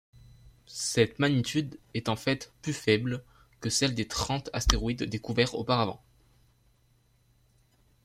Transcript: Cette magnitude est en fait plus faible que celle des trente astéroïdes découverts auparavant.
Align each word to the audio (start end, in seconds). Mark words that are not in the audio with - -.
Cette 0.65 1.19
magnitude 1.19 1.77
est 1.93 2.09
en 2.09 2.15
fait 2.15 2.51
plus 2.63 2.73
faible 2.73 3.23
que 3.59 3.69
celle 3.69 3.93
des 3.93 4.07
trente 4.07 4.49
astéroïdes 4.51 5.03
découverts 5.03 5.53
auparavant. 5.53 6.01